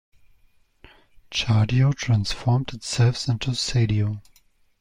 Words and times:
Tchadio 1.29 1.93
transformed 1.93 2.73
itself 2.73 3.27
into 3.27 3.51
Sadio. 3.51 4.23